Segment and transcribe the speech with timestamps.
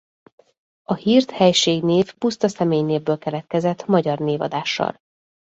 [0.83, 4.99] A Hird helységnév puszta személynévből keletkezett magyar névadással.